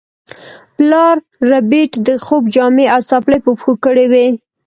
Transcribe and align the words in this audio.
پلار 0.77 1.15
ربیټ 1.51 1.91
د 2.07 2.09
خوب 2.25 2.43
جامې 2.55 2.85
او 2.93 2.99
څپلۍ 3.09 3.39
په 3.45 3.51
پښو 3.57 3.73
کړې 3.85 4.05
وې 4.11 4.27